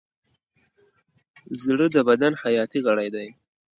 زړه 1.63 1.85
د 1.95 1.97
بدن 2.09 2.33
حیاتي 2.43 2.79
غړی 2.87 3.09
دی. 3.15 3.27